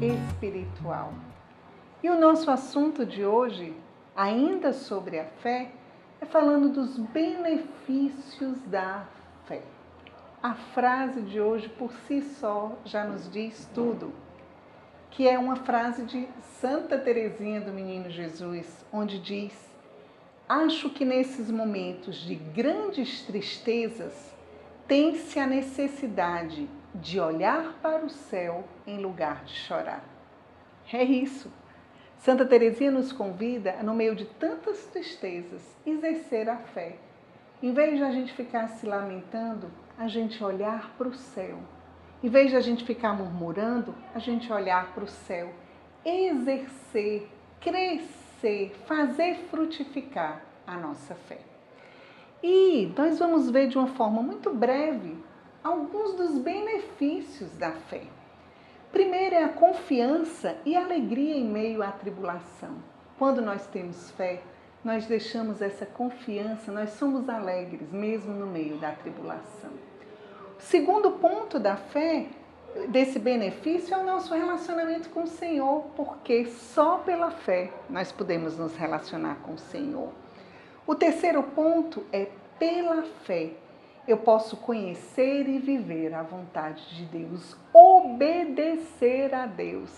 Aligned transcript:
espiritual. 0.00 1.12
E 2.02 2.08
o 2.08 2.18
nosso 2.18 2.50
assunto 2.50 3.04
de 3.04 3.22
hoje, 3.22 3.76
ainda 4.16 4.72
sobre 4.72 5.18
a 5.18 5.26
fé, 5.26 5.70
é 6.18 6.24
falando 6.24 6.72
dos 6.72 6.96
benefícios 6.96 8.62
da 8.62 9.06
fé. 9.44 9.60
A 10.42 10.54
frase 10.54 11.20
de 11.20 11.38
hoje 11.38 11.68
por 11.68 11.92
si 12.06 12.22
só 12.22 12.78
já 12.82 13.04
nos 13.04 13.30
diz 13.30 13.68
tudo, 13.74 14.10
que 15.10 15.28
é 15.28 15.38
uma 15.38 15.56
frase 15.56 16.04
de 16.04 16.26
Santa 16.62 16.96
Teresinha 16.96 17.60
do 17.60 17.74
Menino 17.74 18.08
Jesus, 18.08 18.86
onde 18.90 19.18
diz: 19.18 19.52
Acho 20.48 20.88
que 20.88 21.04
nesses 21.04 21.50
momentos 21.50 22.16
de 22.16 22.36
grandes 22.36 23.20
tristezas 23.20 24.34
tem-se 24.86 25.38
a 25.38 25.46
necessidade 25.46 26.66
de 26.94 27.20
olhar 27.20 27.74
para 27.82 28.04
o 28.04 28.10
céu 28.10 28.64
em 28.86 28.98
lugar 28.98 29.44
de 29.44 29.54
chorar. 29.54 30.02
É 30.92 31.02
isso. 31.02 31.52
Santa 32.16 32.44
Teresinha 32.44 32.90
nos 32.90 33.12
convida, 33.12 33.76
no 33.82 33.94
meio 33.94 34.14
de 34.14 34.24
tantas 34.24 34.86
tristezas, 34.86 35.76
exercer 35.86 36.48
a 36.48 36.56
fé. 36.56 36.96
Em 37.62 37.72
vez 37.72 37.96
de 37.96 38.04
a 38.04 38.10
gente 38.10 38.32
ficar 38.32 38.68
se 38.68 38.86
lamentando, 38.86 39.70
a 39.96 40.08
gente 40.08 40.42
olhar 40.42 40.94
para 40.96 41.08
o 41.08 41.14
céu. 41.14 41.58
Em 42.22 42.28
vez 42.28 42.50
de 42.50 42.56
a 42.56 42.60
gente 42.60 42.84
ficar 42.84 43.12
murmurando, 43.12 43.94
a 44.14 44.18
gente 44.18 44.52
olhar 44.52 44.92
para 44.92 45.04
o 45.04 45.08
céu. 45.08 45.52
Exercer, 46.04 47.28
crescer, 47.60 48.74
fazer 48.86 49.36
frutificar 49.50 50.42
a 50.66 50.76
nossa 50.76 51.14
fé. 51.14 51.38
E 52.42 52.92
nós 52.96 53.18
vamos 53.18 53.50
ver 53.50 53.68
de 53.68 53.76
uma 53.76 53.88
forma 53.88 54.22
muito 54.22 54.52
breve 54.52 55.16
alguns 55.62 56.14
dos 56.14 56.38
benefícios 56.38 57.50
da 57.56 57.72
fé. 57.72 58.02
Primeiro 58.92 59.34
é 59.34 59.44
a 59.44 59.48
confiança 59.48 60.56
e 60.64 60.74
alegria 60.74 61.36
em 61.36 61.44
meio 61.44 61.82
à 61.82 61.92
tribulação. 61.92 62.76
Quando 63.18 63.42
nós 63.42 63.66
temos 63.66 64.10
fé, 64.12 64.40
nós 64.82 65.06
deixamos 65.06 65.60
essa 65.60 65.84
confiança, 65.84 66.72
nós 66.72 66.90
somos 66.90 67.28
alegres 67.28 67.92
mesmo 67.92 68.32
no 68.32 68.46
meio 68.46 68.78
da 68.78 68.92
tribulação. 68.92 69.70
O 70.58 70.62
segundo 70.62 71.10
ponto 71.12 71.58
da 71.58 71.76
fé, 71.76 72.28
desse 72.88 73.18
benefício, 73.18 73.94
é 73.94 73.98
o 73.98 74.04
nosso 74.04 74.32
relacionamento 74.32 75.10
com 75.10 75.24
o 75.24 75.28
Senhor, 75.28 75.84
porque 75.94 76.46
só 76.46 76.98
pela 76.98 77.30
fé 77.30 77.70
nós 77.90 78.10
podemos 78.10 78.56
nos 78.56 78.74
relacionar 78.76 79.36
com 79.42 79.54
o 79.54 79.58
Senhor. 79.58 80.12
O 80.86 80.94
terceiro 80.94 81.42
ponto 81.42 82.06
é 82.12 82.28
pela 82.58 83.02
fé 83.24 83.50
eu 84.08 84.16
posso 84.16 84.56
conhecer 84.56 85.46
e 85.46 85.58
viver 85.58 86.14
a 86.14 86.22
vontade 86.22 86.96
de 86.96 87.04
Deus, 87.04 87.54
obedecer 87.74 89.34
a 89.34 89.44
Deus, 89.44 89.92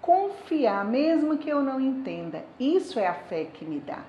confiar, 0.00 0.82
mesmo 0.82 1.36
que 1.36 1.50
eu 1.50 1.62
não 1.62 1.78
entenda. 1.78 2.42
Isso 2.58 2.98
é 2.98 3.06
a 3.06 3.12
fé 3.12 3.44
que 3.44 3.66
me 3.66 3.78
dá. 3.78 4.02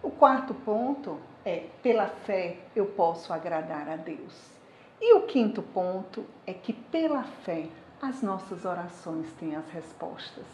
O 0.00 0.12
quarto 0.12 0.54
ponto 0.54 1.18
é: 1.44 1.64
pela 1.82 2.06
fé 2.06 2.58
eu 2.76 2.86
posso 2.86 3.32
agradar 3.32 3.88
a 3.88 3.96
Deus. 3.96 4.56
E 5.00 5.12
o 5.14 5.22
quinto 5.22 5.60
ponto 5.60 6.24
é 6.46 6.54
que 6.54 6.72
pela 6.72 7.24
fé 7.24 7.66
as 8.00 8.22
nossas 8.22 8.64
orações 8.64 9.32
têm 9.40 9.56
as 9.56 9.68
respostas. 9.70 10.46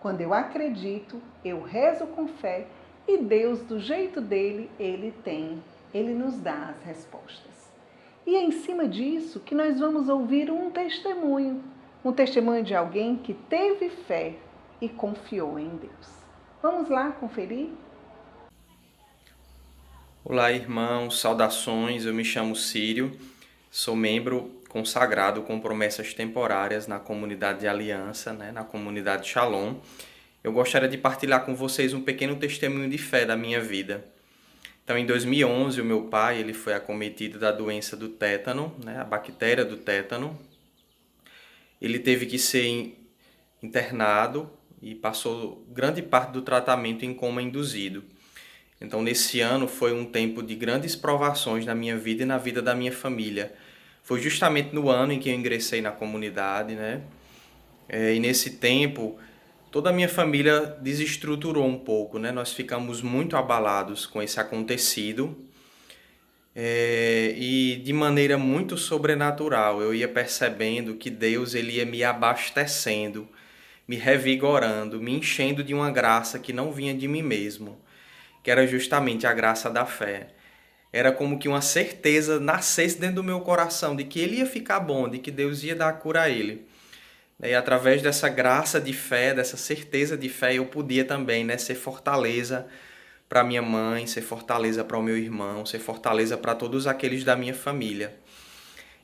Quando 0.00 0.22
eu 0.22 0.32
acredito, 0.32 1.20
eu 1.44 1.62
rezo 1.62 2.06
com 2.06 2.26
fé 2.26 2.66
e 3.06 3.18
Deus, 3.18 3.60
do 3.60 3.78
jeito 3.78 4.18
dele, 4.18 4.70
ele 4.78 5.12
tem 5.22 5.62
ele 5.94 6.12
nos 6.12 6.40
dá 6.40 6.70
as 6.70 6.82
respostas. 6.82 7.72
E 8.26 8.34
é 8.34 8.42
em 8.42 8.50
cima 8.50 8.88
disso 8.88 9.38
que 9.38 9.54
nós 9.54 9.78
vamos 9.78 10.08
ouvir 10.08 10.50
um 10.50 10.68
testemunho, 10.70 11.62
um 12.04 12.12
testemunho 12.12 12.64
de 12.64 12.74
alguém 12.74 13.16
que 13.16 13.32
teve 13.32 13.88
fé 13.88 14.34
e 14.80 14.88
confiou 14.88 15.56
em 15.56 15.68
Deus. 15.76 16.08
Vamos 16.60 16.90
lá 16.90 17.12
conferir? 17.12 17.68
Olá, 20.24 20.50
irmãos, 20.50 21.20
saudações. 21.20 22.06
Eu 22.06 22.14
me 22.14 22.24
chamo 22.24 22.56
Sírio, 22.56 23.16
sou 23.70 23.94
membro 23.94 24.50
consagrado 24.68 25.42
com 25.42 25.60
promessas 25.60 26.12
temporárias 26.12 26.88
na 26.88 26.98
comunidade 26.98 27.60
de 27.60 27.68
Aliança, 27.68 28.32
né, 28.32 28.50
na 28.50 28.64
comunidade 28.64 29.28
Shalom. 29.28 29.76
Eu 30.42 30.52
gostaria 30.52 30.88
de 30.88 30.98
partilhar 30.98 31.44
com 31.44 31.54
vocês 31.54 31.94
um 31.94 32.00
pequeno 32.00 32.34
testemunho 32.34 32.90
de 32.90 32.98
fé 32.98 33.24
da 33.24 33.36
minha 33.36 33.60
vida. 33.60 34.12
Então, 34.84 34.98
em 34.98 35.06
2011, 35.06 35.80
o 35.80 35.84
meu 35.84 36.02
pai 36.02 36.38
ele 36.38 36.52
foi 36.52 36.74
acometido 36.74 37.38
da 37.38 37.50
doença 37.50 37.96
do 37.96 38.10
tétano, 38.10 38.74
né, 38.84 39.00
a 39.00 39.04
bactéria 39.04 39.64
do 39.64 39.78
tétano. 39.78 40.38
Ele 41.80 41.98
teve 41.98 42.26
que 42.26 42.38
ser 42.38 42.94
internado 43.62 44.50
e 44.82 44.94
passou 44.94 45.66
grande 45.70 46.02
parte 46.02 46.32
do 46.32 46.42
tratamento 46.42 47.02
em 47.02 47.14
coma 47.14 47.40
induzido. 47.40 48.04
Então, 48.78 49.02
nesse 49.02 49.40
ano 49.40 49.66
foi 49.66 49.94
um 49.94 50.04
tempo 50.04 50.42
de 50.42 50.54
grandes 50.54 50.94
provações 50.94 51.64
na 51.64 51.74
minha 51.74 51.96
vida 51.96 52.22
e 52.22 52.26
na 52.26 52.36
vida 52.36 52.60
da 52.60 52.74
minha 52.74 52.92
família. 52.92 53.54
Foi 54.02 54.20
justamente 54.20 54.74
no 54.74 54.90
ano 54.90 55.14
em 55.14 55.18
que 55.18 55.30
eu 55.30 55.34
ingressei 55.34 55.80
na 55.80 55.90
comunidade, 55.90 56.74
né? 56.74 57.00
É, 57.88 58.14
e 58.14 58.20
nesse 58.20 58.58
tempo 58.58 59.18
toda 59.74 59.90
a 59.90 59.92
minha 59.92 60.08
família 60.08 60.76
desestruturou 60.80 61.66
um 61.66 61.76
pouco, 61.76 62.16
né? 62.16 62.30
Nós 62.30 62.52
ficamos 62.52 63.02
muito 63.02 63.36
abalados 63.36 64.06
com 64.06 64.22
esse 64.22 64.38
acontecido 64.38 65.36
é, 66.54 67.34
e 67.36 67.82
de 67.84 67.92
maneira 67.92 68.38
muito 68.38 68.76
sobrenatural 68.78 69.82
eu 69.82 69.92
ia 69.92 70.06
percebendo 70.06 70.94
que 70.94 71.10
Deus 71.10 71.56
ele 71.56 71.72
ia 71.72 71.84
me 71.84 72.04
abastecendo, 72.04 73.28
me 73.88 73.96
revigorando, 73.96 75.00
me 75.00 75.10
enchendo 75.10 75.64
de 75.64 75.74
uma 75.74 75.90
graça 75.90 76.38
que 76.38 76.52
não 76.52 76.70
vinha 76.70 76.94
de 76.94 77.08
mim 77.08 77.22
mesmo, 77.22 77.76
que 78.44 78.52
era 78.52 78.68
justamente 78.68 79.26
a 79.26 79.32
graça 79.32 79.68
da 79.68 79.84
fé. 79.84 80.28
Era 80.92 81.10
como 81.10 81.36
que 81.36 81.48
uma 81.48 81.60
certeza 81.60 82.38
nascesse 82.38 83.00
dentro 83.00 83.16
do 83.16 83.24
meu 83.24 83.40
coração 83.40 83.96
de 83.96 84.04
que 84.04 84.20
ele 84.20 84.36
ia 84.36 84.46
ficar 84.46 84.78
bom, 84.78 85.08
de 85.08 85.18
que 85.18 85.32
Deus 85.32 85.64
ia 85.64 85.74
dar 85.74 85.94
cura 85.94 86.22
a 86.22 86.30
ele. 86.30 86.64
E 87.44 87.54
através 87.54 88.00
dessa 88.00 88.26
graça 88.30 88.80
de 88.80 88.94
fé, 88.94 89.34
dessa 89.34 89.58
certeza 89.58 90.16
de 90.16 90.30
fé, 90.30 90.54
eu 90.54 90.64
podia 90.64 91.04
também 91.04 91.44
né, 91.44 91.58
ser 91.58 91.74
fortaleza 91.74 92.66
para 93.28 93.44
minha 93.44 93.60
mãe, 93.60 94.06
ser 94.06 94.22
fortaleza 94.22 94.82
para 94.82 94.96
o 94.96 95.02
meu 95.02 95.18
irmão, 95.18 95.66
ser 95.66 95.78
fortaleza 95.78 96.38
para 96.38 96.54
todos 96.54 96.86
aqueles 96.86 97.22
da 97.22 97.36
minha 97.36 97.52
família. 97.52 98.14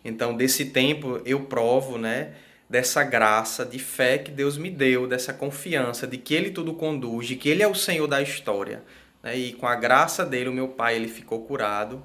Então, 0.02 0.34
desse 0.34 0.66
tempo 0.66 1.20
eu 1.26 1.40
provo, 1.40 1.98
né, 1.98 2.32
dessa 2.68 3.04
graça 3.04 3.66
de 3.66 3.78
fé 3.78 4.16
que 4.16 4.30
Deus 4.30 4.56
me 4.56 4.70
deu, 4.70 5.06
dessa 5.06 5.34
confiança 5.34 6.06
de 6.06 6.16
que 6.16 6.32
Ele 6.32 6.50
tudo 6.50 6.72
conduz, 6.72 7.26
de 7.26 7.36
que 7.36 7.48
Ele 7.48 7.62
é 7.62 7.68
o 7.68 7.74
Senhor 7.74 8.06
da 8.06 8.22
história. 8.22 8.82
Né? 9.22 9.36
E 9.36 9.52
com 9.52 9.66
a 9.66 9.76
graça 9.76 10.24
dele, 10.24 10.48
o 10.48 10.52
meu 10.52 10.68
pai 10.68 10.96
ele 10.96 11.08
ficou 11.08 11.44
curado 11.44 12.02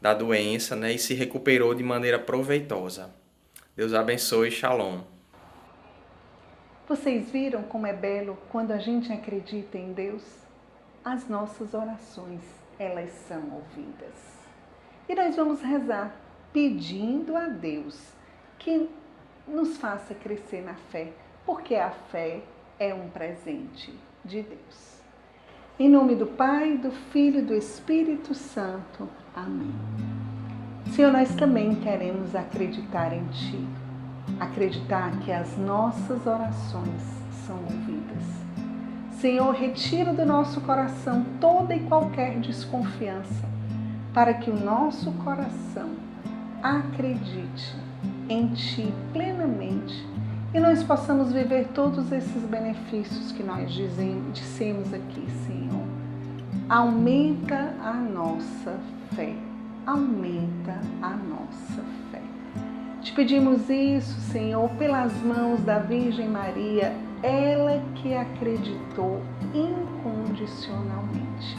da 0.00 0.14
doença 0.14 0.74
né, 0.74 0.92
e 0.94 0.98
se 0.98 1.12
recuperou 1.12 1.74
de 1.74 1.82
maneira 1.82 2.18
proveitosa. 2.18 3.10
Deus 3.76 3.92
abençoe, 3.92 4.50
Shalom. 4.50 5.19
Vocês 6.90 7.30
viram 7.30 7.62
como 7.62 7.86
é 7.86 7.92
belo 7.92 8.36
quando 8.50 8.72
a 8.72 8.78
gente 8.78 9.12
acredita 9.12 9.78
em 9.78 9.92
Deus? 9.92 10.24
As 11.04 11.28
nossas 11.28 11.72
orações, 11.72 12.40
elas 12.80 13.10
são 13.28 13.40
ouvidas. 13.52 14.40
E 15.08 15.14
nós 15.14 15.36
vamos 15.36 15.62
rezar 15.62 16.12
pedindo 16.52 17.36
a 17.36 17.46
Deus 17.46 18.12
que 18.58 18.90
nos 19.46 19.76
faça 19.76 20.16
crescer 20.16 20.62
na 20.62 20.74
fé, 20.74 21.12
porque 21.46 21.76
a 21.76 21.90
fé 21.90 22.42
é 22.76 22.92
um 22.92 23.08
presente 23.08 23.96
de 24.24 24.42
Deus. 24.42 25.00
Em 25.78 25.88
nome 25.88 26.16
do 26.16 26.26
Pai, 26.26 26.76
do 26.76 26.90
Filho 26.90 27.38
e 27.38 27.42
do 27.42 27.54
Espírito 27.54 28.34
Santo. 28.34 29.08
Amém. 29.32 29.72
Senhor, 30.92 31.12
nós 31.12 31.32
também 31.36 31.72
queremos 31.76 32.34
acreditar 32.34 33.12
em 33.12 33.24
Ti 33.28 33.79
acreditar 34.38 35.10
que 35.20 35.32
as 35.32 35.56
nossas 35.56 36.26
orações 36.26 37.02
são 37.46 37.56
ouvidas. 37.56 38.24
Senhor, 39.12 39.52
retira 39.52 40.12
do 40.12 40.24
nosso 40.24 40.60
coração 40.62 41.24
toda 41.40 41.74
e 41.74 41.80
qualquer 41.80 42.38
desconfiança, 42.40 43.48
para 44.14 44.34
que 44.34 44.50
o 44.50 44.58
nosso 44.58 45.12
coração 45.12 45.90
acredite 46.62 47.76
em 48.28 48.48
Ti 48.48 48.92
plenamente 49.12 50.08
e 50.52 50.58
nós 50.58 50.82
possamos 50.82 51.32
viver 51.32 51.68
todos 51.74 52.10
esses 52.10 52.42
benefícios 52.42 53.30
que 53.30 53.42
nós 53.42 53.70
dissemos 54.32 54.92
aqui, 54.92 55.24
Senhor. 55.46 55.86
Aumenta 56.68 57.72
a 57.80 57.92
nossa 57.92 58.78
fé, 59.14 59.32
aumenta 59.86 60.80
a 61.02 61.10
nossa 61.10 61.84
fé. 62.10 62.29
Te 63.02 63.12
pedimos 63.12 63.68
isso, 63.70 64.20
Senhor, 64.30 64.68
pelas 64.72 65.14
mãos 65.22 65.64
da 65.64 65.78
Virgem 65.78 66.28
Maria, 66.28 66.94
ela 67.22 67.82
que 67.94 68.14
acreditou 68.14 69.22
incondicionalmente. 69.54 71.56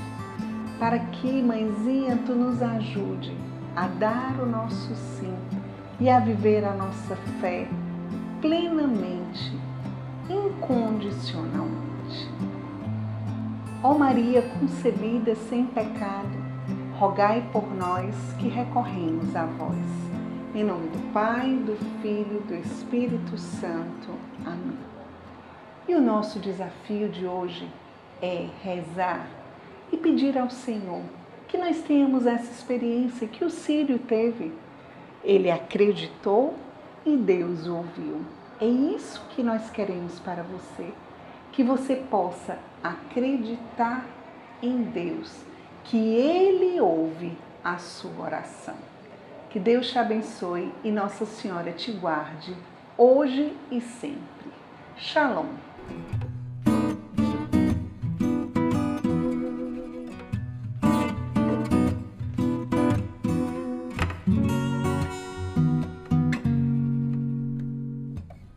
Para 0.77 0.99
que, 0.99 1.41
mãezinha, 1.41 2.19
tu 2.27 2.35
nos 2.35 2.61
ajude 2.61 3.35
a 3.75 3.87
dar 3.87 4.39
o 4.39 4.45
nosso 4.45 4.93
sim 4.95 5.33
e 5.99 6.11
a 6.11 6.19
viver 6.19 6.63
a 6.63 6.75
nossa 6.75 7.15
fé 7.39 7.67
plenamente, 8.39 9.51
incondicionalmente. 10.29 12.29
Ó 13.81 13.97
Maria 13.97 14.43
concebida 14.59 15.33
sem 15.35 15.65
pecado, 15.65 16.37
rogai 16.99 17.43
por 17.51 17.73
nós 17.73 18.13
que 18.37 18.47
recorremos 18.47 19.35
a 19.35 19.45
vós. 19.45 20.10
Em 20.53 20.65
nome 20.65 20.89
do 20.89 21.13
Pai, 21.13 21.47
do 21.65 21.77
Filho 22.01 22.41
e 22.43 22.47
do 22.47 22.55
Espírito 22.55 23.37
Santo. 23.37 24.09
Amém. 24.45 24.77
E 25.87 25.95
o 25.95 26.01
nosso 26.01 26.39
desafio 26.39 27.07
de 27.07 27.25
hoje 27.25 27.69
é 28.21 28.49
rezar 28.61 29.29
e 29.93 29.95
pedir 29.95 30.37
ao 30.37 30.49
Senhor 30.49 31.03
que 31.47 31.57
nós 31.57 31.81
tenhamos 31.83 32.25
essa 32.25 32.51
experiência 32.51 33.29
que 33.29 33.45
o 33.45 33.49
Sírio 33.49 33.97
teve. 33.97 34.51
Ele 35.23 35.49
acreditou 35.49 36.55
e 37.05 37.15
Deus 37.15 37.65
o 37.67 37.77
ouviu. 37.77 38.19
É 38.59 38.65
isso 38.65 39.25
que 39.29 39.41
nós 39.41 39.69
queremos 39.69 40.19
para 40.19 40.43
você, 40.43 40.91
que 41.53 41.63
você 41.63 41.95
possa 41.95 42.59
acreditar 42.83 44.05
em 44.61 44.83
Deus, 44.83 45.33
que 45.85 45.97
Ele 45.97 46.81
ouve 46.81 47.37
a 47.63 47.77
sua 47.77 48.25
oração. 48.25 48.91
Que 49.51 49.59
Deus 49.59 49.91
te 49.91 49.99
abençoe 49.99 50.73
e 50.81 50.89
Nossa 50.89 51.25
Senhora 51.25 51.73
te 51.73 51.91
guarde 51.91 52.55
hoje 52.97 53.53
e 53.69 53.81
sempre. 53.81 54.49
Shalom. 54.95 55.47